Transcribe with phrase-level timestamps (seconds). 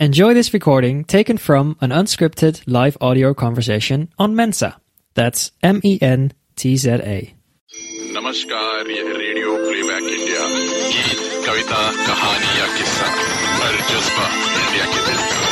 [0.00, 4.76] Enjoy this recording taken from an unscripted live audio conversation on Mensa.
[5.14, 7.34] That's M E N T Z A.
[8.16, 10.44] नमस्कार यह radio playback India
[10.94, 13.06] गीत कविता कहानी या किस्सा
[13.62, 14.26] हर जज्बा
[14.60, 15.47] India के दिल का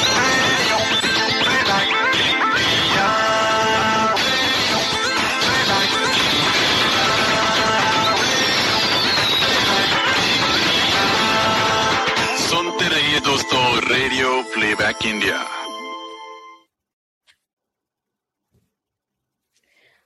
[14.08, 15.38] रेडियो प्लेबैक इंडिया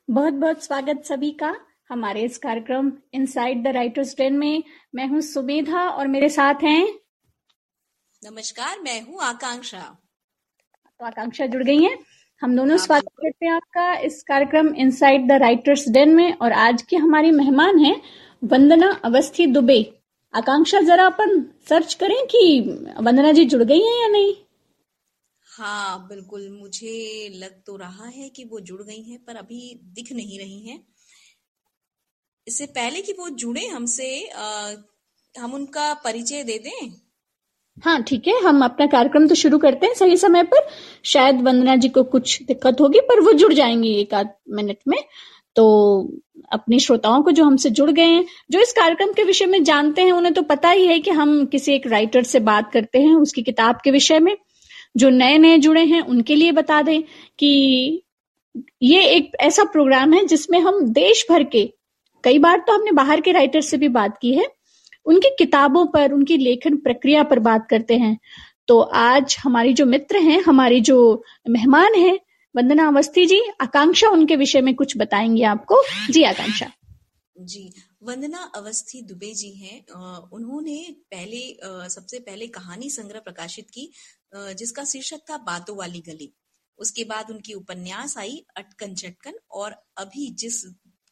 [0.09, 1.53] बहुत बहुत स्वागत सभी का
[1.89, 4.63] हमारे इस कार्यक्रम इनसाइड द राइटर्स डेन में।
[4.95, 6.81] मैं हूँ सुमेधा और मेरे साथ हैं।
[8.21, 11.97] नमस्कार मैं हूँ आकांक्षा। तो आकांक्षा जुड़ गई हैं।
[12.41, 16.81] हम दोनों स्वागत करते हैं आपका इस कार्यक्रम इनसाइड द राइटर्स डेन में और आज
[16.81, 17.95] की हमारी मेहमान हैं
[18.43, 20.00] वंदना अवस्थी दुबे।
[20.33, 22.43] आकांक्षा जरा अपन सर्च करें कि
[22.99, 24.33] वंदना जी जुड़ गई हैं या नहीं?
[25.47, 29.59] हाँ बिल्कुल। मुझे लग तो रहा है कि वो जुड़ गई हैं पर अभी
[29.95, 30.79] दिख नहीं रही हैं।
[32.47, 34.07] इससे पहले कि वो जुड़े हमसे
[35.35, 36.91] हम उनका परिचय दे दें।
[37.77, 40.67] हाँ ठीक है। हम अपना कार्यक्रम तो शुरू करते हैं सही समय पर।
[41.05, 44.97] शायद वंदना जी को कुछ दिक्कत होगी पर वो जुड़ जाएँगी एक आध मिनट में।
[45.55, 45.65] तो
[46.51, 50.01] अपने श्रोताओं को जो हमसे जुड़ गए हैं, जो इस कार्यक्रम के विषय में जानते
[50.01, 53.15] हैं, उन्हें तो पता ही है कि हम किसी एक राइटर से बात करते हैं,
[53.15, 54.37] उसकी किताब के विषय में,
[54.97, 57.01] जो नए नए जुड़े हैं, उनके लिए बता दें
[57.39, 58.01] कि
[58.81, 61.63] ये एक ऐसा प्रोग्राम है जिसमें हम देश भर के,
[62.23, 64.47] कई बार तो हमने बाहर के राइटर से भी बात की है,
[65.05, 68.17] उनकी किताबों पर, उनकी लेखन प्रक्रिया पर बात करते हैं।
[68.67, 72.19] तो आज हमारी जो मित्र हैं, हमारी जो मेहमान हैं
[72.55, 75.81] वंदना अवस्थी जी, आकांक्षा उनके विषय में कुछ बताएँगे आपको।
[76.11, 76.71] जी, आकांक्षा।
[77.35, 79.77] जी, वंदना अवस्थी दुबे जी हैं।
[80.31, 81.39] उन्होंने पहले
[81.89, 83.91] सबसे पहले कहानी संग्रह प्रकाशित की
[84.35, 86.31] जिसका शीर्षक था बातों वाली गली।
[86.79, 90.63] उसके बाद उनकी उपन्यास आई, अटकन चटकन, और अभी जिस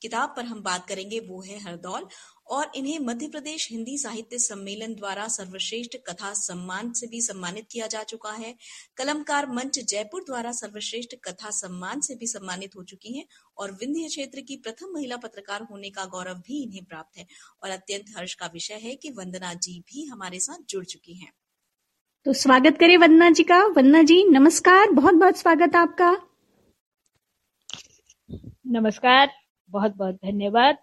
[0.02, 2.08] किताब पर हम बात करेंगे वो है हरदौल
[2.50, 7.88] और इन्हें मध्य प्रदेश हिंदी साहित्य सम्मेलन द्वारा सर्वश्रेष्ठ कथा सम्मान से भी सम्मानित किया
[7.88, 8.56] जा चुका है।
[8.98, 13.26] कलमकार मंच जयपुर द्वारा सर्वश्रेष्ठ कथा सम्मान से भी सम्मानित हो चुकी हैं
[13.58, 17.28] और विंध्य क्षेत्र की प्रथम महिला पत्रकार होने का गौरव भी इन्हें प्राप्त है।
[17.64, 21.34] और अत्यंत हर्ष का विषय है कि वंदना जी भी हमारे साथ जुड़ चुकी हैं।
[22.26, 26.12] तो स्वागत करें वंदना जी का। वंदना जी नमस्कार। बहुत बहुत स्वागत आपका।
[28.68, 29.32] नमस्कार।
[29.70, 30.78] बहुत बहुत धन्यवाद।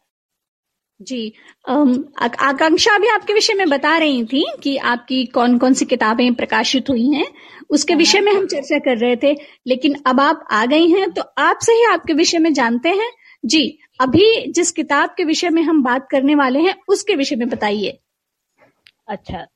[1.01, 6.35] जी आकांक्षा भी आपके विषय में बता रही थी कि आपकी कौन कौन सी किताबें
[6.35, 7.27] प्रकाशित हुई हैं।
[7.71, 9.33] उसके विषय में हम चर्चा कर रहे थे
[9.67, 13.11] लेकिन अब आप आ गई हैं तो आपसे ही आपके विषय में जानते हैं।
[13.45, 17.49] जी अभी जिस किताब के विषय में हम बात करने वाले हैं उसके विषय में
[17.49, 17.99] बताइए।
[19.09, 19.47] अच्छा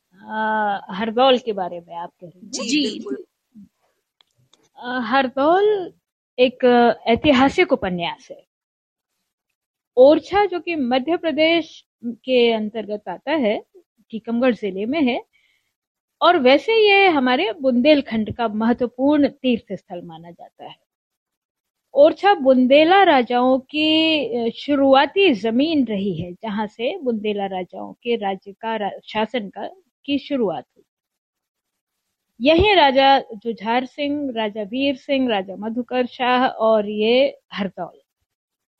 [0.94, 3.16] हरदौल के बारे में आप कह रही हैं। जी, जी।
[5.06, 5.92] हरदौल
[6.38, 6.64] एक
[7.08, 8.42] ऐतिहासिक उपन्यास है।
[10.00, 11.68] ओरछा जो कि मध्य प्रदेश
[12.04, 13.58] के अंतर्गत आता है,
[14.12, 15.20] टीकमगढ़ ज़िले में है,
[16.20, 20.74] और वैसे ये हमारे बुंदेलखंड का महत्वपूर्ण तीर्थ स्थल माना जाता है।
[21.94, 28.90] ओरछा बुंदेला राजाओं की शुरुआती ज़मीन रही है, जहाँ से बुंदेला राजाओं के राज्य का
[29.04, 29.68] शासन का,
[30.06, 30.84] की शुरुआत हुई।
[32.40, 37.99] यही राजा जुझार सिंह, राजा वीर सिंह, राजा मधुकर शाह और ये हरदौल।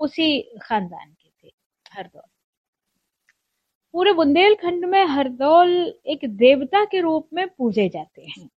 [0.00, 1.53] उसी खानदान के थे,
[1.93, 2.22] हरदौल।
[3.94, 5.71] पूरे बुंदेलखंड में हरदौल
[6.06, 8.49] एक देवता के रूप में पूजे जाते हैं।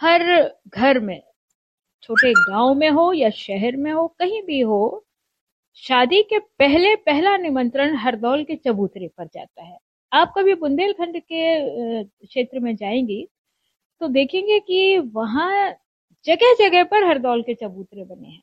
[0.00, 0.22] हर
[0.68, 1.20] घर में,
[2.02, 5.04] छोटे गाँव में हो या शहर में हो, कहीं भी हो,
[5.78, 9.78] शादी के पहले पहला निमंत्रण हरदौल के चबूतरे पर जाता है।
[10.12, 13.26] आप कभी बुंदेलखंड के क्षेत्र में जाएँगी
[14.00, 15.70] तो देखेंगे कि वहाँ
[16.26, 18.42] जगह जगह पर हरदौल के चबूतरे बने हैं।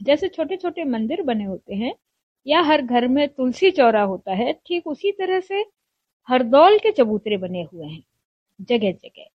[0.00, 1.94] जैसे छोटे छोटे मंदिर बने होते हैं,
[2.46, 5.64] या हर घर में तुलसी चौरा होता है, ठीक उसी तरह से
[6.28, 8.02] हरदौल के चबूतरे बने हुए हैं
[8.60, 9.26] जगह जगह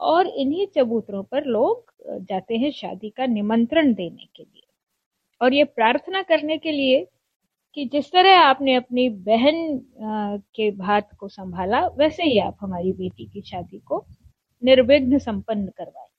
[0.00, 1.92] और इन्हीं चबूतरों पर लोग
[2.22, 4.62] जाते हैं शादी का निमंत्रण देने के लिए।
[5.40, 7.06] और ये प्रार्थना करने के लिए
[7.76, 9.78] कि जिस तरह आपने अपनी बहन
[10.56, 14.04] के भात को संभाला, वैसे ही आप हमारी बेटी की शादी को
[14.62, 16.13] निर्विघ्न संपन्न करवाएँगे तो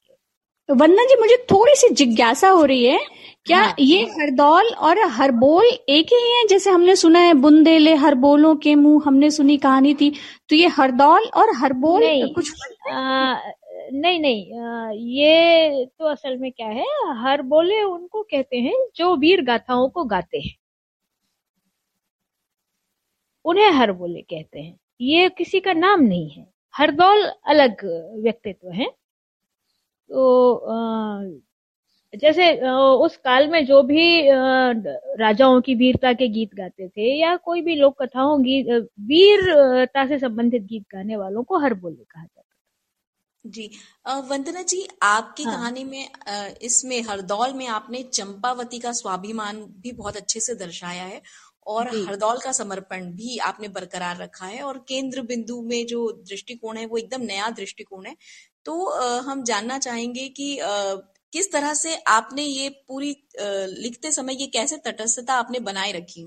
[0.70, 3.00] वंदना जी मुझे थोड़ी सी जिज्ञासा हो रही है।
[3.46, 6.48] क्या हाँ। ये हरदौल और हरबोल एक ही है?
[6.48, 10.10] जैसे हमने सुना है बुंदेले हरबोलों के मुँह हमने सुनी कहानी थी।
[10.50, 12.52] तो ये हरदौल और हरबोल नहीं। कुछ
[12.92, 13.36] आ,
[13.94, 16.86] नहीं नहीं आ, ये तो असल में क्या है?
[17.18, 20.56] हरबोले उनको कहते हैं जो वीर गाथाओं को गाते हैं।
[23.46, 27.86] उन्हें हर बोले कहते हैं। ये किसी का नाम नहीं है। हरदौल अलग
[28.24, 29.05] व्यक्तित्व है।
[30.16, 30.24] तो
[32.14, 32.46] जैसे
[33.06, 34.04] उस काल में जो भी
[35.20, 38.68] राजाओं की वीरता के गीत गाते थे या कोई भी लोक कथाओं गीत
[39.02, 42.44] वीरता से संबंधित गीत गाने वालों को हर बोले कहा जाता था।
[43.46, 43.70] जी
[44.30, 46.08] वंदना जी आपकी हाँ। कहानी में
[46.62, 51.22] इसमें हरदौल में आपने चंपावती का स्वाभिमान भी बहुत अच्छे से दर्शाया है
[51.68, 56.78] और हरदौल का समर्पण भी आपने बरकरार रखा है और केंद्र बिंदु में जो दृष्टिकोण
[56.78, 58.16] है वो एकदम नया दृष्टिकोण है।
[58.66, 58.74] तो
[59.22, 60.58] हम जानना चाहेंगे कि
[61.34, 66.24] किस तरह से आपने ये पूरी लिखते समय ये कैसे तटस्थता आपने बनाए रखी?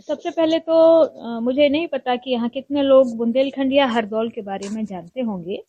[0.00, 4.42] सबसे पहले तो आ, मुझे नहीं पता कि यहाँ कितने लोग बुंदेलखंड या हरदौल के
[4.42, 5.62] बारे में जानते होंगे।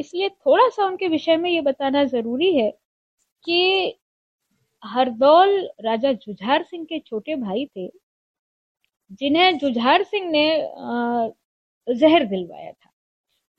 [0.00, 2.70] इसलिए थोड़ा सा उनके विषय में ये बताना ज़रूरी है
[3.44, 3.94] कि
[4.82, 7.88] हरदौल राजा जुझार सिंह के छोटे भाई थे
[9.20, 10.46] जिन्हें जुझार सिंह ने
[11.88, 12.87] जहर दिलवाया था।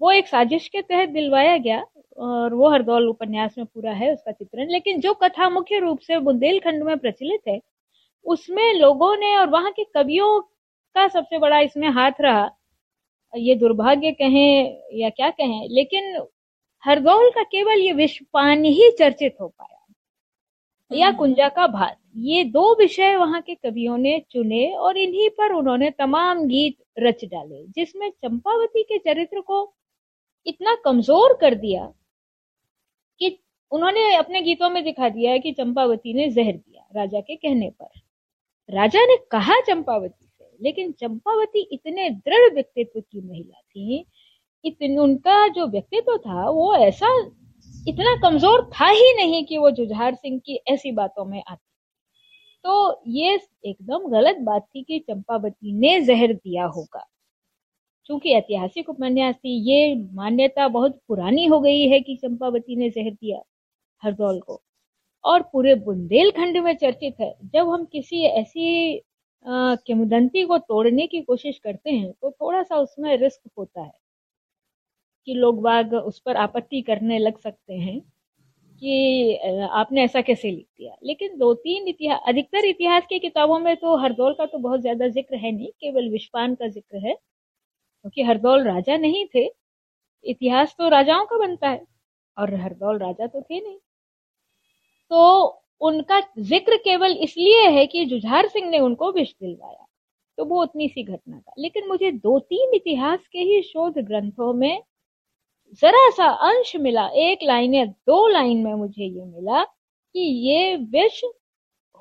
[0.02, 1.84] वो एक साजिश के तहत दिलवाया गया
[2.18, 6.18] और वो हरदौल उपन्यास में पूरा है उसका चित्रण। लेकिन जो कथा मुख्य रूप से
[6.20, 7.60] बुंदेलखंड में प्रचलित है
[8.26, 10.40] उसमें लोगों ने और वहाँ के कवियों
[10.96, 12.50] का सबसे बड़ा इसमें हाथ रहा
[13.34, 16.16] ये दुर्भाग्य कहें या क्या कहें लेकिन
[16.84, 19.76] हरदौल का केवल ये विश्वपान ही चर्चित हो पाया।
[20.92, 25.30] या हम्म। कुंजा का भात ये दो विषय वहाँ के कवियों ने चुने और इन्हीं
[25.30, 29.64] पर उन्होंने तमाम गीत रच डाले जिसमें चंपावती के चरित्र को
[30.50, 31.86] इतना कमज़ोर कर दिया
[33.22, 33.38] कि
[33.72, 37.70] उन्होंने अपने गीतों में दिखा दिया है कि चंपावती ने जहर दिया राजा के कहने
[37.70, 38.00] पर।
[38.70, 44.06] राजा ने कहा चंपावती से, लेकिन चंपावती इतने दृढ़ व्यक्तित्व की महिला थी,
[44.66, 47.08] इतन, उनका जो व्यक्तित्व था, वो ऐसा
[47.88, 51.66] इतना कमज़ोर था ही नहीं कि वो जुझार सिंह की ऐसी बातों में आती।
[52.66, 57.06] तो ये एकदम गलत बात थी कि चंपावती ने जहर दिया होगा।
[58.10, 63.12] क्योंकि ऐतिहासिक उपन्यास थी, ये मान्यता बहुत पुरानी हो गई है कि चंपावती ने जहर
[63.12, 63.42] दिया
[64.04, 64.62] हरदौल को।
[65.24, 69.02] और पूरे बुंदेलखंड में चर्चित है, जब हम किसी ऐसी
[69.46, 73.92] किमदंती को तोड़ने की कोशिश करते हैं तो थोड़ा सा उसमें रिस्क होता है
[75.28, 78.00] कि लोग बाग उस पर आपत्ति करने लग सकते हैं
[78.82, 83.76] कि आपने ऐसा कैसे लिख दिया। लेकिन दो तीन इतिहास अधिकतर इतिहास की किताबों में
[83.78, 87.16] तो हरदौल का तो बहुत ज़्यादा ज़िक्र है नहीं, केवल विश्वान का ज़िक्र है।
[88.06, 89.46] क्योंकि हरदौल राजा नहीं थे।
[90.26, 91.86] इतिहास तो राजाओं का बनता है,
[92.38, 93.80] और हरदौल राजा तो थे नहीं।
[95.12, 99.86] तो उनका ज़िक्र केवल इसलिए है कि जुझार सिंह ने उनको विष दिलवाया।
[100.38, 104.54] तो वो उतनी सी घटना था लेकिन मुझे दो तीन इतिहास के ही शोध ग्रंथों
[104.54, 104.82] में
[105.82, 110.76] जरा सा अंश मिला। एक लाइन या दो लाइन में मुझे ये मिला कि ये
[110.78, 111.22] विष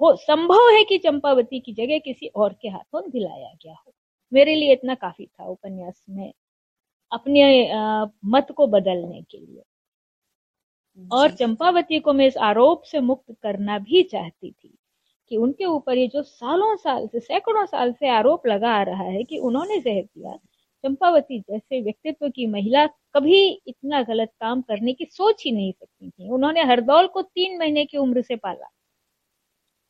[0.00, 3.92] हो, संभव है कि चंपावती की जगह किसी और के हाथों दिलाया गया हो।
[4.32, 6.32] मेरे लिए इतना काफ़ी था उपन्यास में
[7.12, 7.44] अपने
[8.26, 9.62] मत को बदलने के लिए।
[10.98, 14.74] और चंपावती को मैं इस आरोप से मुक्त करना भी चाहती थी
[15.30, 19.04] कि उनके ऊपर ये जो सालों साल से सैकड़ों साल से आरोप लगा आ रहा
[19.04, 20.36] है कि उन्होंने जहर दिया
[20.84, 26.10] चंपावती जैसे व्यक्तित्व की महिला कभी इतना गलत काम करने की सोच ही नहीं सकती
[26.10, 28.68] थी। उन्होंने हरदौल को तीन महीने की उम्र से पाला।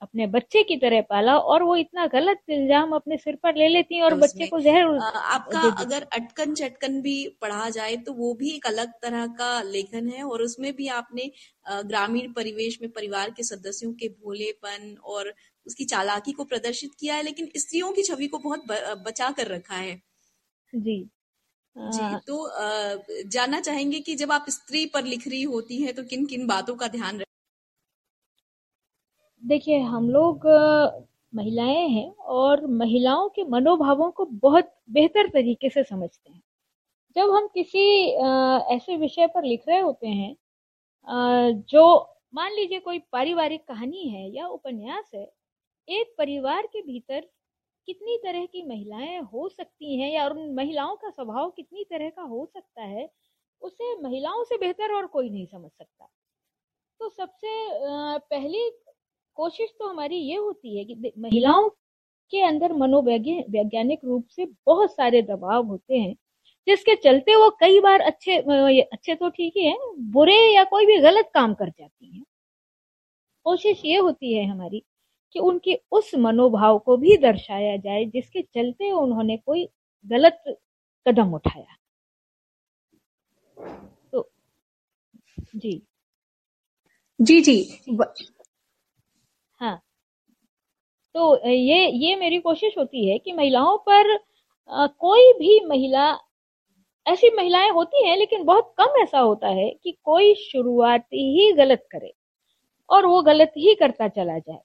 [0.02, 4.00] अपने बच्चे की तरह पाला और वो इतना गलत इल्ज़ाम अपने सिर पर ले लेती
[4.02, 8.66] और बच्चे को जहर आपका अगर अटकन चटकन भी पढ़ा जाए तो वो भी एक
[8.66, 11.30] अलग तरह का लेखन है और उसमें भी आपने
[11.86, 15.32] ग्रामीण परिवेश में परिवार के सदस्यों के भोलेपन और
[15.66, 18.64] उसकी चालाकी को प्रदर्शित किया है लेकिन स्त्रियों की छवि को बहुत
[19.02, 20.00] बचा कर रखा है।
[20.72, 21.08] जी।
[21.76, 22.36] जी तो
[23.28, 26.74] जानना चाहेंगे कि जब आप स्त्री पर लिख रही होती हैं तो किन किन बातों
[26.76, 27.22] का ध्यान
[29.42, 30.46] देखिए, हम लोग
[31.32, 36.40] महिलाएँ हैं और महिलाओं के मनोभावों को बहुत बेहतर तरीके से समझते हैं।
[37.16, 37.80] जब हम किसी
[38.76, 40.36] ऐसे विषय पर लिख रहे होते हैं
[41.68, 41.84] जो
[42.34, 45.26] मान लीजिए कोई पारिवारिक कहानी है या उपन्यास है,
[45.88, 47.20] एक परिवार के भीतर
[47.88, 52.22] कितनी तरह की महिलाएँ हो सकती हैं या उन महिलाओं का स्वभाव कितनी तरह का
[52.24, 53.08] हो सकता है,
[53.62, 56.08] उसे महिलाओं से बेहतर और कोई नहीं समझ सकता।
[57.00, 57.48] तो सबसे
[58.30, 58.70] पहली
[59.38, 61.68] कोशिश तो हमारी ये होती है कि महिलाओं
[62.32, 66.14] के अंदर मनोवैज्ञानिक रूप से बहुत सारे दबाव होते हैं
[66.66, 68.36] जिसके चलते वो कई बार अच्छे
[68.82, 69.76] अच्छे तो ठीक ही है
[70.12, 72.24] बुरे या कोई भी गलत काम कर जाती हैं।
[73.46, 74.82] कोशिश ये होती है हमारी
[75.34, 79.68] कि उनके उस मनोभाव को भी दर्शाया जाए जिसके चलते उन्होंने कोई
[80.06, 80.42] गलत
[81.06, 81.76] कदम उठाया।
[84.12, 84.28] तो
[85.54, 85.80] जी
[87.20, 87.56] जी। जी।
[89.60, 89.78] हाँ।
[91.14, 94.12] तो ये ये मेरी कोशिश होती है कि महिलाओं पर
[94.70, 96.08] आ, कोई भी महिला
[97.06, 101.86] ऐसी महिलाएँ होती हैं लेकिन बहुत कम ऐसा होता है कि कोई शुरुआती ही गलत
[101.92, 102.12] करे
[102.88, 104.60] और वो गलत ही करता चला जाए।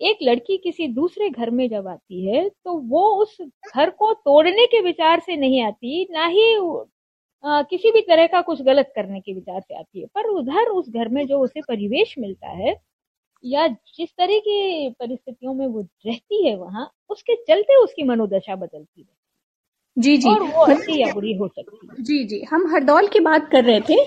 [0.00, 3.36] एक लड़की किसी दूसरे घर में जब आती है तो वो उस
[3.68, 6.54] घर को तोड़ने के विचार से नहीं आती ना ही
[7.44, 10.68] आ, किसी भी तरह का कुछ गलत करने के विचार से आती है। पर उधर
[10.70, 12.74] उस घर में जो उसे परिवेश मिलता है
[13.44, 19.00] या जिस तरह की परिस्थितियों में वो रहती है वहाँ उसके चलते उसकी मनोदशा बदलती
[19.00, 19.06] है।
[19.96, 23.20] जी जी। और वो अच्छी या बुरी हो सकती है। जी जी। हम हरदौल की
[23.20, 24.04] बात कर रहे थे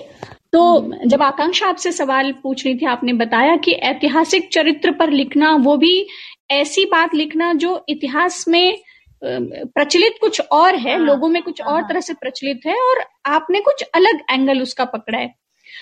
[0.52, 0.62] तो
[1.06, 5.76] जब आकांक्षा आपसे सवाल पूछ रही थी आपने बताया कि ऐतिहासिक चरित्र पर लिखना वो
[5.76, 6.06] भी
[6.50, 8.76] ऐसी बात लिखना जो इतिहास में
[9.22, 12.76] प्रचलित कुछ और है हाँ, लोगों में कुछ हाँ, और हाँ। तरह से प्रचलित है
[12.82, 15.34] और आपने कुछ अलग एंगल उसका पकड़ा है।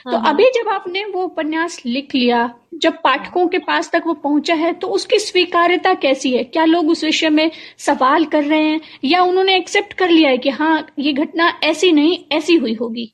[0.05, 4.03] तो हाँ, हाँ। अभी जब आपने वो उपन्यास लिख लिया जब पाठकों के पास तक
[4.07, 6.45] वो पहुँचा है तो उसकी स्वीकार्यता कैसी है?
[6.45, 8.81] क्या लोग उस विषय में सवाल कर रहे हैं?
[9.05, 13.13] या उन्होंने एक्सेप्ट कर लिया है कि हाँ ये घटना ऐसी नहीं ऐसी हुई होगी?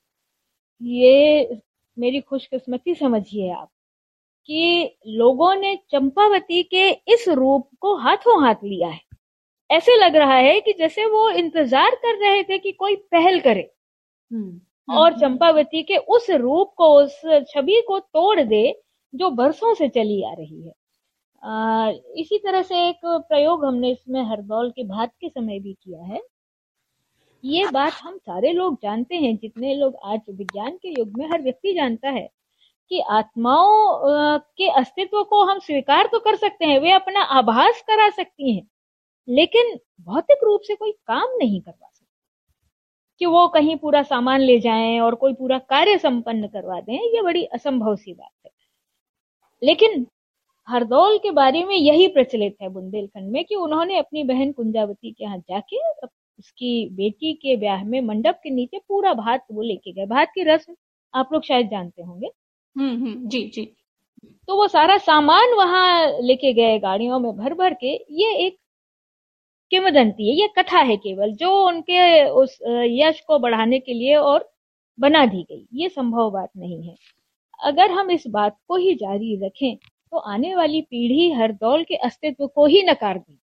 [0.80, 1.60] ये
[1.96, 3.68] मेरी खुशकिस्मती समझिए आप
[4.48, 9.00] कि लोगों ने चंपावती के इस रूप को हाथों हाथ लिया है।
[9.70, 13.70] ऐसे लग रहा है कि जैसे वो इंतज़ार कर रहे थे कि कोई पहल करे।
[14.88, 18.64] और चंपावती के उस रूप को उस छवि को तोड़ दे
[19.14, 20.72] जो बरसों से चली आ रही है।
[21.42, 26.02] आ, इसी तरह से एक प्रयोग हमने इसमें हरदौल के भात के समय भी किया
[26.04, 26.20] है।
[27.44, 31.42] ये बात हम सारे लोग जानते हैं जितने लोग आज विज्ञान के युग में हर
[31.42, 32.28] व्यक्ति जानता है
[32.90, 38.08] कि आत्माओं के अस्तित्व को हम स्वीकार तो कर सकते हैं वे अपना आभास करा
[38.10, 38.66] सकती हैं
[39.28, 42.05] लेकिन भौतिक रूप से कोई काम नहीं करवा सकते।
[43.20, 47.22] कि वो कहीं पूरा सामान ले जाएँ और कोई पूरा कार्य संपन्न करवा दें ये
[47.22, 48.50] बड़ी असंभव सी बात है।
[49.62, 50.06] लेकिन
[50.68, 55.24] हरदौल के बारे में यही प्रचलित है बुंदेलखंड में कि उन्होंने अपनी बहन कुंजावती के
[55.24, 55.78] यहाँ जाके
[56.38, 60.42] उसकी बेटी के ब्याह में मंडप के नीचे पूरा भात वो लेके गए। भात की
[60.44, 60.74] रस्म
[61.14, 62.30] आप लोग शायद जानते होंगे।
[62.76, 63.64] हम्म हम्म जी जी।
[64.48, 68.58] तो वो सारा सामान वहाँ लेके गए गाड़ियों में भर भर के। ये एक
[69.70, 74.48] किंवदंती है। ये कथा है केवल जो उनके उस यश को बढ़ाने के लिए और
[74.98, 76.94] बना दी गई। ये संभव बात नहीं है।
[77.60, 82.46] अगर हम इस बात को ही जारी रखें तो आने वाली पीढ़ी हरदौल के अस्तित्व
[82.46, 83.38] को ही नकार देगी।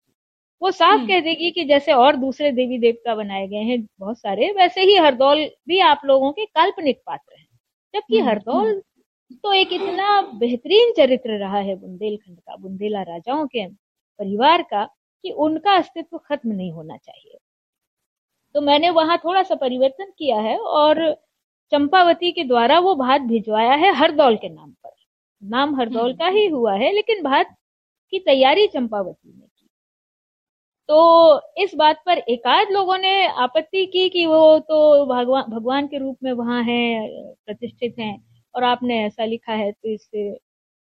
[0.62, 4.20] वो साफ़ हम्म। कह देगी कि जैसे और दूसरे देवी देवता बनाए गए हैं बहुत
[4.20, 7.48] सारे वैसे ही हरदौल भी आप लोगों के काल्पनिक पात्र हैं।
[7.94, 8.82] जबकि हम्म, हरदौल
[9.44, 14.84] तो एक इतना बेहतरीन चरित्र रहा है बुंदेलखंड का बुंदेला राजाओं के परिवार का
[15.24, 17.38] कि उनका अस्तित्व खत्म नहीं होना चाहिए।
[18.56, 21.03] तो मैंने वहाँ थोड़ा सा परिवर्तन किया है और
[21.72, 24.92] चंपावती के द्वारा वो भात भिजवाया है हरदौल के नाम पर।
[25.42, 27.56] नाम हरदौल हम्म। का ही हुआ है लेकिन भात
[28.13, 29.68] की तैयारी चंपावती ने की।
[30.89, 35.98] तो इस बात पर एकाध लोगों ने आपत्ति की कि वो तो भगवान भगवान के
[35.98, 37.08] रूप में वहाँ है
[37.46, 38.15] प्रतिष्ठित हैं
[38.56, 40.30] और आपने ऐसा लिखा है तो इससे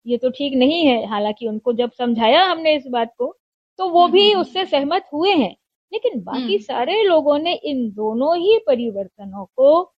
[0.06, 3.36] ये तो ठीक नहीं है। हालाँकि उनको जब समझाया हमने इस बात को
[3.82, 5.56] तो वो भी हम्म, उससे सहमत हुए हैं
[5.94, 9.94] लेकिन बाकी हम्म। सारे लोगों ने इन दोनों ही परिवर्तनों को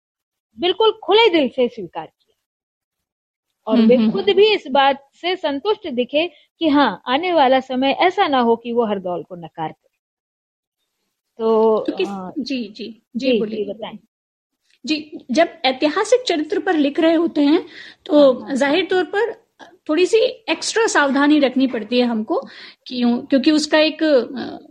[0.60, 2.36] बिल्कुल खुले दिल से स्वीकार किया
[3.68, 6.28] और हम्म, वे हम्म। खुद भी इस बात से संतुष्ट दिखे
[6.60, 9.98] कि हाँ आने वाला समय ऐसा ना हो कि वो हर दौल को नकार करे
[11.38, 14.00] तो तो किस अ, जी जी जी जी जी बोलिए बताएँ
[14.86, 17.66] जी जब ऐतिहासिक चरित्र पर लिख रहे होते हैं
[18.06, 19.43] तो हाँ। ज़ाहिर तौर पर
[19.88, 20.18] थोड़ी सी
[20.50, 22.40] एक्स्ट्रा सावधानी रखनी पड़ती है हमको
[22.88, 24.04] क्यों क्योंकि उसका एक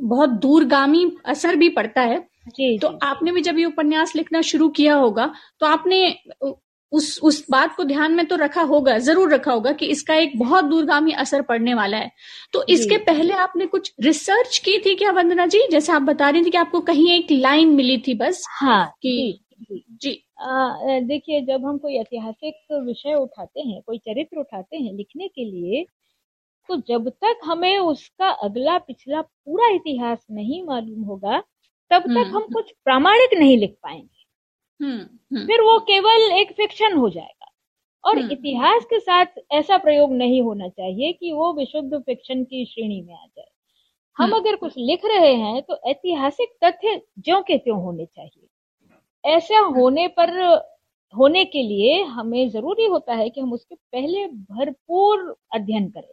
[0.03, 4.41] बहुत दूरगामी असर भी पड़ता है। जी तो जी। आपने भी जब ये उपन्यास लिखना
[4.43, 5.99] शुरू किया होगा तो आपने
[6.93, 10.33] उस उस बात को ध्यान में तो रखा होगा ज़रूर रखा होगा कि इसका एक
[10.39, 12.11] बहुत दूरगामी असर पड़ने वाला है।
[12.53, 15.67] तो इसके पहले आपने कुछ रिसर्च की थी क्या वंदना जी?
[15.71, 19.39] जैसे आप बता रही थी कि आपको कहीं एक लाइन मिली थी बस हाँ कि
[19.93, 20.13] जी
[21.01, 25.87] देखिए जब हम कोई ऐतिहासिक विषय उठाते हैं कोई चरित्र उठाते हैं लिखने के लिए
[26.69, 31.43] तो जब तक हमें उसका अगला पिछला पूरा इतिहास नहीं मालूम होगा
[31.91, 34.23] तब तक हम्म, हम कुछ प्रामाणिक नहीं लिख पाएँगे।
[34.85, 37.53] हम्म हम्म। फिर वो केवल एक फिक्शन हो जाएगा।
[38.05, 43.03] और। इतिहास के साथ ऐसा प्रयोग नहीं होना चाहिए कि वो विशुद्ध फिक्शन की श्रेणी
[43.03, 43.49] में आ जाए।
[44.19, 48.42] हम। अगर कुछ लिख रहे हैं तो ऐतिहासिक तथ्य ज्यो के त्यों होने चाहिए।
[49.25, 50.31] ऐसा होने पर,
[51.15, 56.13] होने के लिए हमें ज़रूरी होता है कि हम उसके पहले भरपूर अध्ययन करें।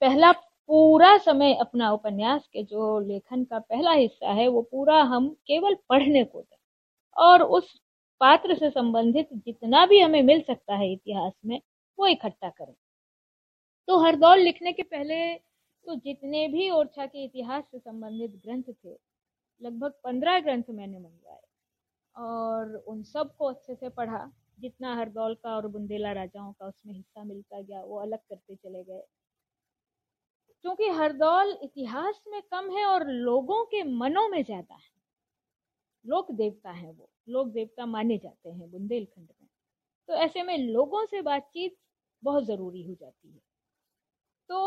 [0.00, 5.28] पहला पूरा समय अपना उपन्यास के जो लेखन का पहला हिस्सा है, वो पूरा हम
[5.46, 6.56] केवल पढ़ने को दें।
[7.16, 7.80] और उस
[8.20, 11.60] पात्र से संबंधित जितना भी हमें मिल सकता है इतिहास में,
[11.98, 12.74] वो इकट्ठा करें।
[13.88, 18.72] तो हर दौर लिखने के पहले तो जितने भी ओरछा के इतिहास से संबंधित ग्रंथ
[18.74, 18.96] थे,
[19.62, 21.40] लगभग पंद्रह ग्रंथ मैंने मंगवाए।
[22.16, 27.24] और उन सबको अच्छे से पढ़ा। जितना हरदौल का और बुंदेला राजाओं का उसमें हिस्सा
[27.24, 29.02] मिलता गया, वो अलग करते चले गए।
[30.64, 34.90] क्योंकि हरदौल इतिहास में कम है और लोगों के मनों में ज़्यादा है।
[36.04, 39.48] लोक देवता है वो। लोक देवता माने जाते हैं बुंदेलखंड में।
[40.08, 41.76] तो ऐसे में लोगों से बातचीत
[42.22, 43.40] बहुत ज़रूरी हो जाती है।
[44.50, 44.58] तो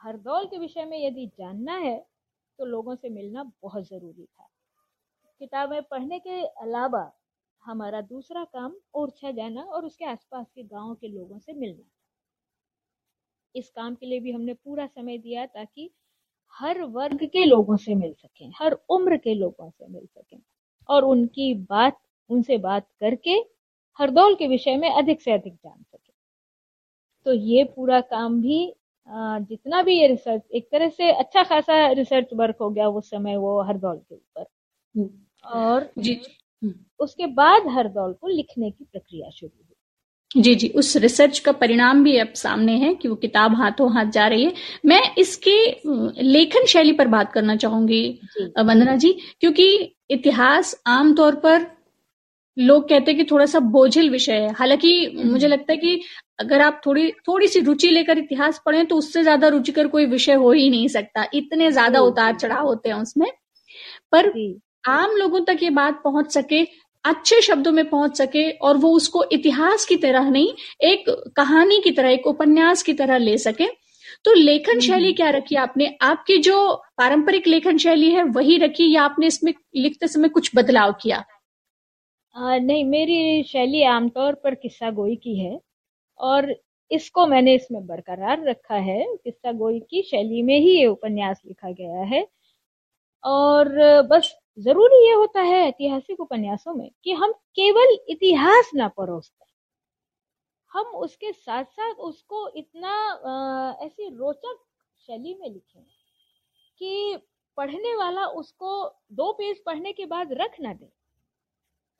[0.00, 1.96] हरदौल के विषय में यदि जानना है
[2.58, 4.49] तो लोगों से मिलना बहुत ज़रूरी था।
[5.40, 7.10] किताबें पढ़ने के अलावा
[7.62, 11.84] हमारा दूसरा काम ओरछा जाना और उसके आसपास के गाँव के लोगों से मिलना
[13.54, 15.90] इस काम के लिए भी हमने पूरा समय दिया ताकि
[16.56, 20.38] हर वर्ग के लोगों से मिल सकें, हर उम्र के लोगों से मिल सकें
[20.88, 21.98] और उनकी बात,
[22.30, 23.36] उनसे बात करके
[23.98, 26.12] हरदौल के विषय में अधिक से अधिक जान सके
[27.26, 28.74] तो ये पूरा काम भी
[29.08, 33.36] जितना भी ये रिसर्च एक तरह से अच्छा खासा रिसर्च वर्क हो गया उस समय
[33.36, 34.46] वो हरदौल के ऊपर।
[35.44, 36.12] और जी
[36.62, 39.66] हम्म। उसके बाद हरदौल को लिखने की प्रक्रिया शुरू हुई।
[40.34, 44.10] जी जी उस रिसर्च का परिणाम भी अब सामने है कि वो किताब हाथों हाथ
[44.12, 44.52] जा रही है।
[44.86, 45.56] मैं इसके
[46.22, 48.02] लेखन शैली पर बात करना चाहूँगी
[48.58, 49.66] वंदना जी क्योंकि
[50.10, 51.66] इतिहास आमतौर पर
[52.56, 56.00] लोग कहते हैं कि थोड़ा सा बोझिल विषय है। हालाँकि हम्म। मुझे लगता है कि
[56.40, 60.34] अगर आप थोड़ी थोड़ी सी रुचि लेकर इतिहास पढ़ें तो उससे ज़्यादा रुचिकर कोई विषय
[60.34, 63.30] हो ही नहीं सकता। इतने ज़्यादा उतार चढ़ाव होते हैं उसमें।
[64.12, 64.28] पर
[64.84, 66.62] आम लोगों तक ये बात पहुँच सके
[67.04, 71.04] अच्छे शब्दों में पहुँच सके और वो उसको इतिहास की तरह नहीं एक
[71.36, 73.66] कहानी की तरह एक उपन्यास की तरह ले सके।
[74.24, 75.86] तो लेखन हम्म, शैली। क्या रखी आपने?
[76.02, 76.56] आपकी जो
[76.98, 81.24] पारंपरिक लेखन शैली है वही रखी या आपने इसमें लिखते समय कुछ बदलाव किया?
[82.34, 85.58] आ, नहीं मेरी शैली आमतौर पर किस्सा गोई की है
[86.20, 86.54] और
[86.90, 91.70] इसको मैंने इसमें बरकरार रखा है। किस्सा गोई की शैली में ही ये उपन्यास लिखा
[91.70, 92.26] गया है
[93.24, 93.68] और
[94.02, 99.44] बस ज़रूरी ये होता है ऐतिहासिक उपन्यासों में कि हम केवल इतिहास ना परोसते।
[100.70, 102.92] हम उसके साथ साथ उसको इतना
[103.82, 104.58] ऐसी रोचक
[105.08, 105.82] शैली में लिखें
[106.80, 107.16] कि
[107.58, 108.72] पढ़ने वाला उसको
[109.12, 110.90] दो पेज पढ़ने के बाद रख ना दे।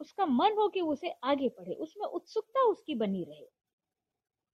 [0.01, 3.45] उसका मन हो कि उसे आगे पढ़े, उसमें उत्सुकता उसकी बनी रहे।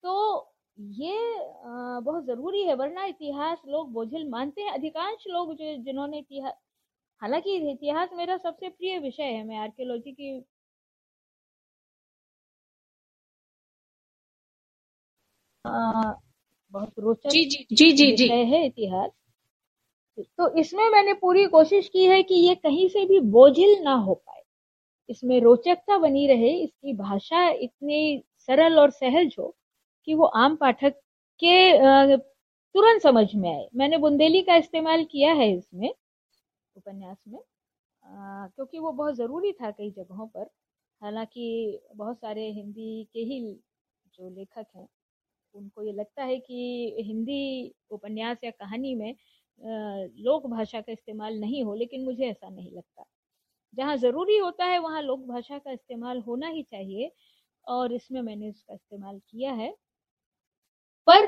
[0.03, 1.17] तो ये
[2.01, 6.53] बहुत ज़रूरी है, वरना इतिहास लोग बोझिल मानते हैं। अधिकांश लोग जो, जिन्होंने इतिहास
[7.21, 10.39] हालाँकि इतिहास मेरा सबसे प्रिय विषय है मैं आर्कियोलॉजी की
[15.65, 19.11] बहुत रोचक जी जी जी जी जी। है इतिहास।
[20.17, 24.13] तो इसमें मैंने पूरी कोशिश की है कि ये कहीं से भी बोझिल ना हो
[24.15, 24.41] पाए।
[25.09, 29.55] इसमें रोचकता बनी रहे इसकी भाषा इतनी सरल और सहज हो
[30.07, 30.93] कि वो आम पाठक
[31.39, 32.17] के
[32.75, 35.93] तुरंत समझ में आए। मैंने बुंदेली का इस्तेमाल किया है इसमें।
[36.75, 37.39] उपन्यास में
[38.05, 40.49] आ, क्योंकि वो बहुत ज़रूरी था कई जगहों पर।
[41.01, 43.39] हालाँकि बहुत सारे हिंदी के ही
[44.13, 44.87] जो लेखक हैं
[45.55, 47.39] उनको ये लगता है कि हिंदी
[47.91, 49.15] उपन्यास या कहानी में
[50.19, 53.05] लोक भाषा का इस्तेमाल नहीं हो लेकिन मुझे ऐसा नहीं लगता।
[53.73, 57.11] जहाँ ज़रूरी होता है वहाँ लोक भाषा का इस्तेमाल होना ही चाहिए
[57.67, 59.75] और इसमें मैंने उसका इस्तेमाल किया है।
[61.07, 61.25] पर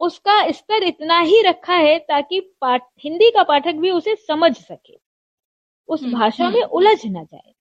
[0.00, 4.98] उसका स्तर इतना ही रखा है ताकि पाठ हिंदी का पाठक भी उसे समझ सके।
[5.88, 7.52] उस हम्म, भाषा हम्म। में उलझ ना जाए।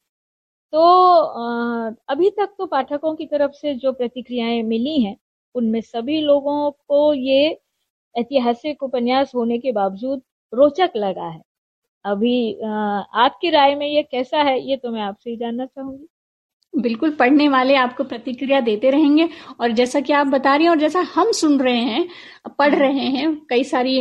[0.73, 0.81] तो
[2.09, 5.15] अभी तक तो पाठकों की तरफ़ से जो प्रतिक्रियाएँ मिली हैं
[5.55, 7.49] उनमें सभी लोगों को ये
[8.15, 10.21] ऐतिहासिक उपन्यास होने के बावजूद
[10.53, 11.41] रोचक लगा है।
[12.05, 16.07] अभी आपकी राय में ये कैसा है ये तो मैं आपसे ही जानना चाहूँगी।
[16.77, 19.27] बिल्कुल पढ़ने वाले आपको प्रतिक्रिया देते रहेंगे।
[19.59, 22.07] और जैसा कि आप बता रही हैं और जैसा हम सुन रहे हैं
[22.59, 23.95] पढ़ हाँ। रहे हैं कई सारी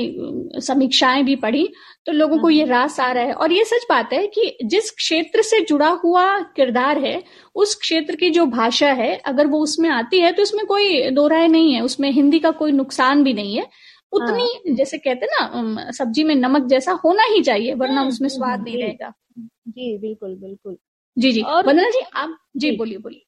[0.60, 1.66] समीक्षाएँ भी पढ़ी
[2.06, 4.56] तो लोगों को ये हाँ। रास आ रहा है। और ये सच बात है कि
[4.64, 7.22] जिस क्षेत्र से जुड़ा हुआ किरदार है
[7.56, 11.26] उस क्षेत्र की जो भाषा है अगर वो उसमें आती है तो उसमें कोई दो
[11.28, 13.66] राय नहीं है। उसमें हिंदी का कोई नुकसान भी नहीं है।
[14.12, 18.62] उतनी हाँ। जैसे कहते ना सब्ज़ी में नमक जैसा होना ही चाहिए वरना उसमें स्वाद
[18.62, 20.76] नहीं रहेगा। जी बिल्कुल बिल्कुल।
[21.16, 23.22] जी जी। और वंदना जी आप जी। बोलिए बोलिए।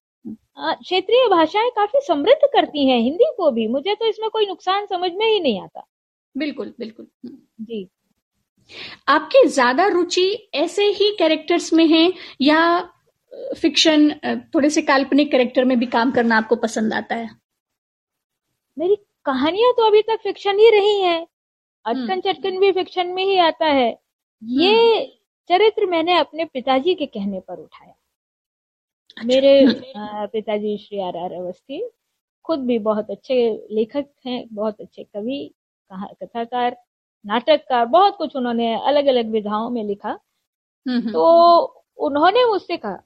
[0.75, 5.11] क्षेत्रीय भाषाएँ काफ़ी समृद्ध करती हैं हिंदी को भी। मुझे तो इसमें कोई नुकसान समझ
[5.13, 5.85] में ही नहीं आता।
[6.35, 7.07] बिल्कुल बिल्कुल।
[7.61, 7.89] जी।
[9.09, 10.25] आपकी ज़्यादा रुचि
[10.57, 12.59] ऐसे ही कैरेक्टर्स में है या
[13.57, 14.11] फिक्शन
[14.55, 17.29] थोड़े से काल्पनिक कैरेक्टर में भी काम करना आपको पसंद आता है?
[18.77, 18.97] मेरी
[19.27, 21.21] कहानियाँ तो अभी तक फिक्शन ही रही हैं।
[21.85, 23.89] अटकन हम्म। चटकन भी फिक्शन में ही आता है।
[24.43, 25.18] ये हम्म।
[25.49, 29.67] चरित्र मैंने अपने पिताजी के कहने पर उठाया। अच्छा। मेरे
[30.27, 31.91] पिताजी श्री आर आर अवस्थी
[32.45, 35.55] खुद भी बहुत अच्छे लेखक हैं बहुत अच्छे कवि
[35.93, 36.77] कथाकार
[37.27, 40.11] नाटककार बहुत कुछ उन्होंने अलग अलग विधाओं में लिखा।
[40.89, 41.63] हम्म, हम्म। तो
[41.99, 43.03] उन्होंने मुझसे कहा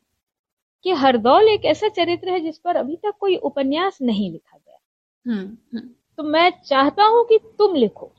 [0.85, 4.78] कि हरदौल एक ऐसा चरित्र है जिस पर अभी तक कोई उपन्यास नहीं लिखा गया।
[5.26, 8.12] हम्म, हम्म, तो मैं चाहता हूँ कि तुम लिखो।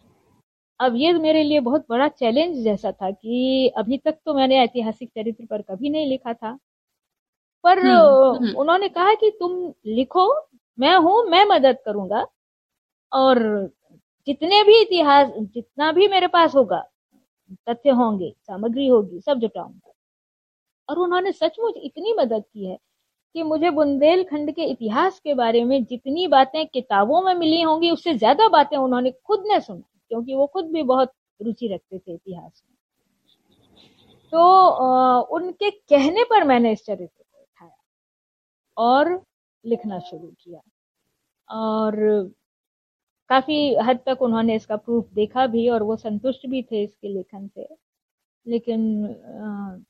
[0.79, 5.09] अब ये मेरे लिए बहुत बड़ा चैलेंज जैसा था कि अभी तक तो मैंने ऐतिहासिक
[5.09, 6.57] चरित्र पर कभी नहीं लिखा था।
[7.63, 10.27] पर हम्म, हम्म। उन्होंने कहा कि तुम लिखो
[10.77, 12.25] मैं हूँ मैं मदद करूँगा
[13.11, 13.39] और
[14.27, 16.83] जितने भी इतिहास जितना भी मेरे पास होगा
[17.69, 19.91] तथ्य होंगे सामग्री होगी सब जुटाऊँगा।
[20.89, 22.77] और उन्होंने सचमुच इतनी मदद की है
[23.35, 28.13] कि मुझे बुंदेलखंड के इतिहास के बारे में जितनी बातें किताबों में मिली होंगी उससे
[28.13, 32.63] ज़्यादा बातें उन्होंने खुद ने सुना। क्योंकि वो खुद भी बहुत रुचि रखते थे इतिहास
[32.65, 32.75] में।
[34.31, 37.75] तो अ, उनके कहने पर मैंने इस चरित्र को उठाया
[38.77, 39.23] और
[39.65, 40.61] लिखना शुरू किया।
[41.49, 41.95] और
[43.29, 47.47] काफ़ी हद तक उन्होंने इसका प्रूफ देखा भी और वो संतुष्ट भी थे इसके लेखन
[47.47, 47.67] से।
[48.47, 49.83] लेकिन अ,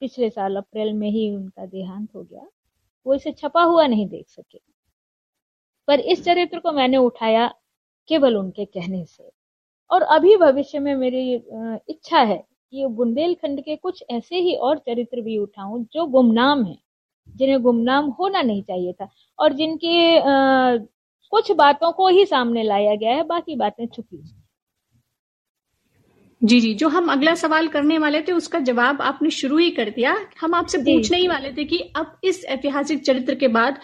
[0.00, 2.48] पिछले साल अप्रैल में ही उनका देहांत हो गया।
[3.06, 4.60] वो इसे छपा हुआ नहीं देख सके।
[5.88, 7.54] पर इस चरित्र को मैंने उठाया
[8.08, 9.30] केवल उनके कहने से।
[9.92, 11.34] और अभी भविष्य में मेरी
[11.88, 12.36] इच्छा है
[12.72, 16.78] कि बुंदेलखंड के कुछ ऐसे ही और चरित्र भी उठाऊं जो गुमनाम हैं
[17.36, 20.18] जिन्हें गुमनाम होना नहीं चाहिए था और जिनके
[21.32, 24.40] कुछ बातों को ही सामने लाया गया है बाकी बातें छुपी हैं।
[26.40, 29.90] जी जी जो हम अगला सवाल करने वाले थे उसका जवाब आपने शुरू ही कर
[29.90, 33.78] दिया हम आपसे पूछने ही वाले थे कि अब इस ऐतिहासिक चरित्र के बाद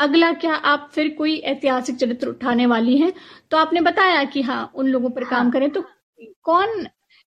[0.00, 3.12] अगला क्या आप फिर कोई ऐतिहासिक चरित्र उठाने वाली हैं?
[3.50, 5.84] तो आपने बताया कि हाँ उन लोगों पर हाँ। काम। करें। तो
[6.42, 6.86] कौन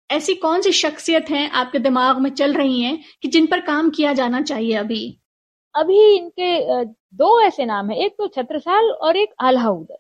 [0.10, 3.90] ऐसी कौन सी शख्सियत हैं आपके दिमाग में चल रही हैं कि जिन पर काम
[3.90, 5.18] किया जाना चाहिए अभी?
[5.76, 6.84] अभी इनके
[7.18, 9.98] दो ऐसे नाम है। एक तो छत्रसाल और एक आल्हा उदय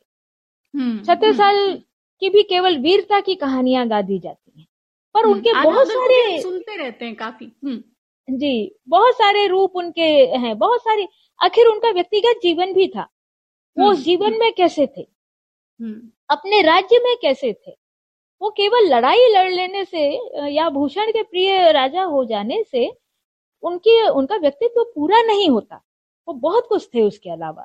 [0.73, 1.81] हम्म, छत्रसाल
[2.21, 4.67] की भी केवल वीरता की कहानियाँ गा दी जाती हैं।
[5.15, 7.83] पर हम्म, उनके बहुत सारे सुनते रहते हैं काफ़ी। हम्म।
[8.29, 11.07] जी बहुत सारे रूप उनके हैं बहुत सारे
[11.43, 13.07] आखिर उनका व्यक्तिगत जीवन भी था।
[13.77, 15.01] वो हम्म, उस जीवन में कैसे थे?
[15.81, 17.71] हम्म। अपने राज्य में कैसे थे?
[18.41, 20.19] वो केवल लड़ाई लड़ लेने से
[20.49, 22.97] या भूषण के प्रिय राजा हो जाने से
[23.63, 25.83] उनकी उनका व्यक्तित्व पूरा नहीं होता।
[26.27, 27.63] वो बहुत कुछ थे उसके अलावा।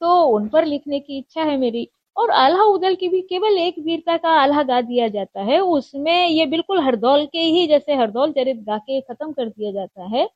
[0.00, 3.74] तो उन पर लिखने की इच्छा है मेरी। और आल्हा उदल की भी केवल एक
[3.78, 8.32] वीरता का आल्हा गा दिया जाता है। उसमें ये बिल्कुल हरदौल के ही जैसे हरदौल
[8.32, 10.30] चरित गा के खत्म कर दिया जाता है।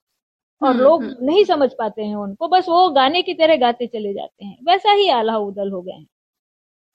[0.62, 3.86] और हम्म, लोग हम्म। नहीं समझ पाते हैं उनको बस वो गाने की तरह गाते
[3.86, 6.06] चले जाते हैं। वैसा ही आल्हा उदल हो गए हैं।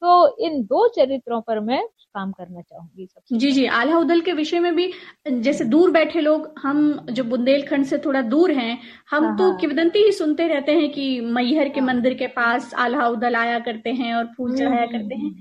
[0.01, 4.31] तो इन दो चरित्रों पर मैं काम करना चाहूँगी सबसे जी जी। आल्हा उदल के
[4.33, 4.91] विषय में भी
[5.31, 8.77] जैसे दूर बैठे लोग हम जो बुंदेलखंड से थोड़ा दूर हैं
[9.11, 12.27] हम हाँ, तो हाँ। किवदंती ही सुनते रहते हैं कि मैहर के हाँ। मंदिर के
[12.27, 15.31] पास आल्हा उदल आया करते हैं और फूल चढ़ाया करते हैं।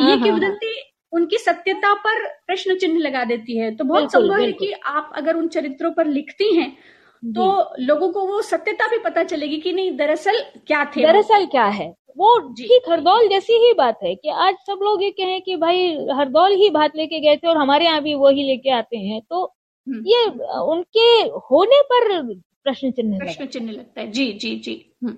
[0.00, 0.74] ये हाँ, किवदंती
[1.12, 5.36] उनकी सत्यता पर प्रश्न चिन्ह लगा देती है। तो बहुत संभव है कि आप अगर
[5.36, 6.76] उन चरित्रों पर लिखती हैं
[7.22, 11.64] तो लोगों को वो सत्यता भी पता चलेगी कि नहीं दरअसल क्या थे दरअसल क्या
[11.64, 11.88] है?
[12.16, 15.88] वो ठीक हरदौल जैसी ही बात है कि आज सब लोग ये कहें कि भाई
[16.18, 19.44] हरदौल ही भात लेके गए थे और हमारे यहाँ भी वही लेके आते हैं तो
[19.44, 20.24] हम्म, ये
[20.60, 21.08] उनके
[21.50, 22.32] होने पर
[22.64, 25.16] प्रश्न चिन्ह प्रश्न चिन्ह लगता है। जी जी जी। हम्म।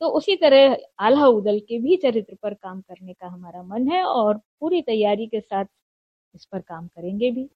[0.00, 4.02] तो उसी तरह आल्हा उदल के भी चरित्र पर काम करने का हमारा मन है
[4.04, 5.64] और पूरी तैयारी के साथ
[6.34, 7.48] इस पर काम करेंगे भी।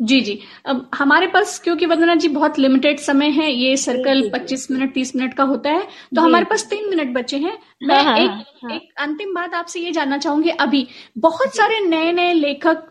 [0.00, 4.28] जी जी अब हमारे पास क्योंकि वंदना जी बहुत लिमिटेड समय है ये सर्कल जी,
[4.28, 7.56] जी। 25 मिनट 30 मिनट का होता है तो हमारे पास तीन मिनट बचे हैं
[7.82, 10.86] मैं हाँ, हाँ, एक हाँ, हाँ। एक अंतिम बात आपसे ये जानना चाहूँगी अभी
[11.18, 12.86] बहुत सारे नए नए लेखक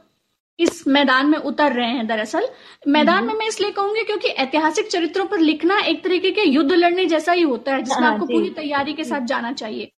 [0.60, 2.48] इस मैदान में उतर रहे हैं दरअसल
[2.88, 6.72] मैदान हम्म। में मैं इसलिए कहूँगी क्योंकि ऐतिहासिक चरित्रों पर लिखना एक तरीके के युद्ध
[6.72, 9.92] लड़ने जैसा ही होता है जिसमें हाँ, आपको पूरी तैयारी के साथ जाना चाहिए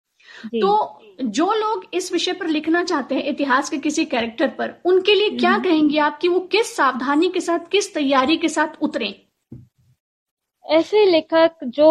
[0.47, 5.15] तो जो लोग इस विषय पर लिखना चाहते हैं इतिहास के किसी कैरेक्टर पर उनके
[5.15, 8.69] लिए क्या हम्म। कहेंगे आप कि वो किस सावधानी के साथ किस तैयारी के साथ
[8.83, 9.15] उतरें?
[10.65, 11.89] ऐसे लेखक जो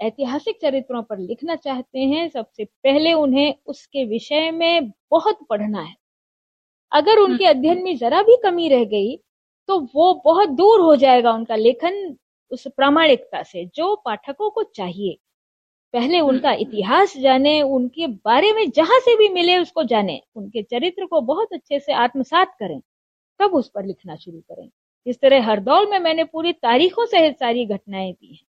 [0.00, 5.94] ऐतिहासिक चरित्रों पर लिखना चाहते हैं सबसे पहले उन्हें उसके विषय में बहुत पढ़ना है।
[6.92, 9.16] अगर उनके अध्ययन में जरा भी कमी रह गई
[9.68, 12.16] तो वो बहुत दूर हो जाएगा उनका लेखन
[12.50, 15.18] उस प्रामाणिकता से जो पाठकों को चाहिए।
[15.94, 21.06] पहले उनका इतिहास जाने उनके बारे में जहाँ से भी मिले उसको जाने उनके चरित्र
[21.06, 22.80] को बहुत अच्छे से आत्मसात करें
[23.40, 24.68] तब उस पर लिखना शुरू करें।
[25.06, 28.44] इस तरह हरदौल में मैंने पूरी तारीखों सहित सारी घटनाएँ दी हैं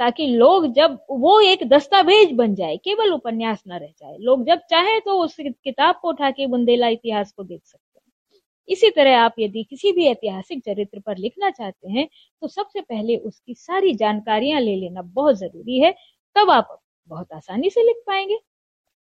[0.00, 4.60] ताकि लोग जब वो एक दस्तावेज़ बन जाए केवल उपन्यास न रह जाए लोग जब
[4.70, 9.18] चाहे तो उस किताब को उठा के बुंदेला इतिहास को देख सकते हैं। इसी तरह
[9.18, 12.06] आप यदि किसी भी ऐतिहासिक चरित्र पर लिखना चाहते हैं
[12.42, 15.94] तो सबसे पहले उसकी सारी जानकारियाँ ले लेना बहुत ज़रूरी है
[16.36, 18.38] तब आप बहुत आसानी से लिख पाएँगे।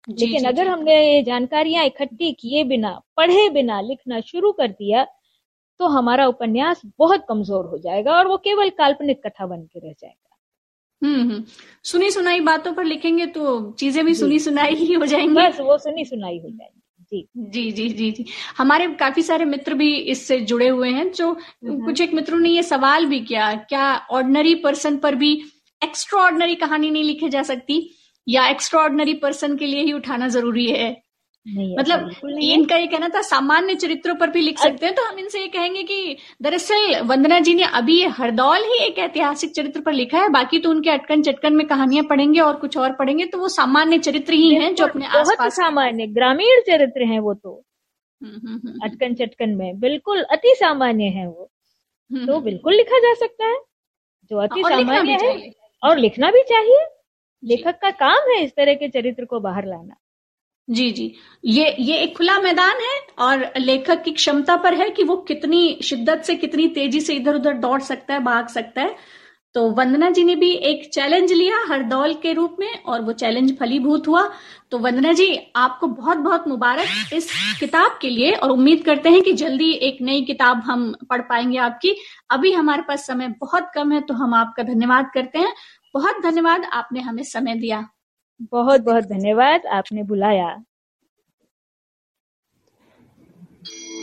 [0.07, 4.51] जी, लेकिन जी, अगर जी। हमने ये जानकारियाँ इकट्ठी किए बिना पढ़े बिना लिखना शुरू
[4.51, 5.05] कर दिया
[5.79, 9.93] तो हमारा उपन्यास बहुत कमज़ोर हो जाएगा और वो केवल काल्पनिक कथा बन के रह
[9.93, 10.25] जाएगा।
[11.01, 11.43] हम्म हम्म।
[11.85, 15.77] सुनी सुनाई बातों पर लिखेंगे तो चीज़ें भी सुनी सुनाई ही हो जाएँगी। बस वो
[15.77, 18.25] सुनी सुनाई हो जाएगी। जी। जी जी जी जी।
[18.57, 21.33] हमारे काफ़ी सारे मित्र भी इससे जुड़े हुए हैं जो
[21.65, 25.33] कुछ एक मित्रों ने ये सवाल भी किया क्या ऑर्डनरी पर्सन पर भी
[25.81, 27.77] एक्स्ट्रा ऑर्डिनरी कहानी नहीं लिखी जा सकती
[28.27, 30.89] या एक्स्ट्रॉर्डनरी पर्सन के लिए ही उठाना ज़रूरी है।
[31.45, 32.09] नहीं मतलब
[32.43, 35.47] इनका ये कहना था सामान्य चरित्रों पर भी लिख सकते हैं तो हम इनसे ये
[35.47, 40.21] कहेंगे कि दरअसल वंदना जी ने अभी ये हरदौल ही एक ऐतिहासिक चरित्र पर लिखा
[40.21, 43.47] है बाकी तो उनके अटकन चटकन में कहानियाँ पढ़ेंगे और कुछ और पढ़ेंगे तो वो
[43.47, 47.63] सामान्य चरित्र ही हैं जो अपने आसपास सामान्य ग्रामीण चरित्र हैं वो तो।
[48.21, 51.49] हम्म, हम्म, हम्म, अटकन चटकन में बिल्कुल अति सामान्य है वो।
[52.11, 53.57] तो बिल्कुल लिखा जा सकता है
[54.31, 55.33] जो अति भी सामान्य है।
[55.83, 56.85] और लिखना भी चाहिए।
[57.43, 59.95] लेखक का काम है इस तरह के चरित्र को बाहर लाना।
[60.69, 61.13] जी जी।
[61.45, 65.79] ये ये एक खुला मैदान है और लेखक की क्षमता पर है कि वो कितनी
[65.83, 68.95] शिद्दत से कितनी तेज़ी से इधर उधर दौड़ सकता है भाग सकता है।
[69.55, 73.57] तो वंदना जी ने भी एक चैलेंज लिया हरदौल के रूप में और वो चैलेंज
[73.59, 74.21] फलीभूत हुआ।
[74.71, 79.21] तो वंदना जी आपको बहुत बहुत मुबारक इस किताब के लिए और उम्मीद करते हैं
[79.21, 81.95] कि जल्दी एक नई किताब हम पढ़ पाएँगे आपकी।
[82.31, 85.53] अभी हमारे पास समय बहुत कम है तो हम आपका धन्यवाद करते हैं।
[85.93, 87.87] बहुत धन्यवाद आपने हमें समय दिया।
[88.51, 90.49] बहुत बहुत धन्यवाद आपने बुलाया।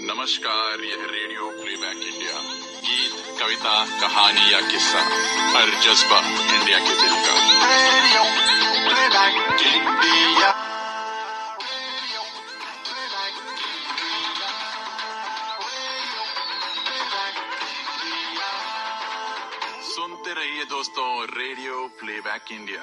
[0.06, 2.56] नमस्कार यह रेडियो प्लेबैक इंडिया।
[3.38, 5.01] कविता कहानी या किस्सा
[5.55, 6.18] हर जज्बा
[6.55, 7.35] इंडिया के दिल का।
[19.87, 22.83] सुनते रहिए दोस्तों radio playback India.